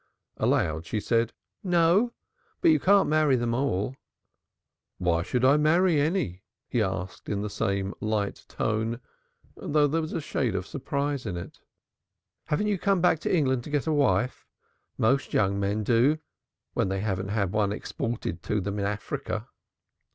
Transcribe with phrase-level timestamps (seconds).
[0.37, 1.31] Aloud she said,
[1.63, 2.11] "No?
[2.59, 3.95] But you can't marry them all."
[4.97, 8.99] "Why should I marry any?" he asked in the same light tone,
[9.55, 11.59] though there was a shade of surprise in it.
[12.45, 14.47] "Haven't you come back to England to get a wife?
[14.97, 16.17] Most young men do,
[16.73, 19.49] when they don't have one exported to them in Africa."